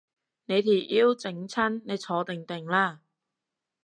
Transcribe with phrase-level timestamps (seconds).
[0.45, 3.01] 你條腰整親，你坐定定啦